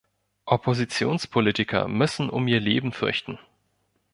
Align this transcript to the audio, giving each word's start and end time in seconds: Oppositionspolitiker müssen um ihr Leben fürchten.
Oppositionspolitiker 0.47 1.87
müssen 1.87 2.31
um 2.31 2.47
ihr 2.47 2.59
Leben 2.59 2.91
fürchten. 2.91 3.37